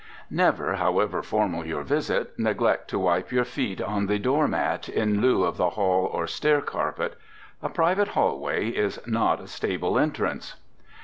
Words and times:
Never, 0.31 0.77
however 0.77 1.21
formal 1.21 1.63
your 1.63 1.83
visit, 1.83 2.33
neglect 2.39 2.87
to 2.89 2.97
wipe 2.97 3.31
your 3.31 3.43
feet 3.45 3.79
on 3.79 4.07
the 4.07 4.17
door 4.17 4.47
mat, 4.47 4.89
in 4.89 5.21
lieu 5.21 5.43
of 5.43 5.57
the 5.57 5.69
hall 5.69 6.07
or 6.11 6.25
stair 6.25 6.59
carpet. 6.59 7.15
A 7.61 7.69
private 7.69 8.07
hall 8.17 8.39
way 8.39 8.69
is 8.69 8.97
not 9.05 9.39
a 9.39 9.45
stable 9.45 9.99
entrance. 9.99 10.55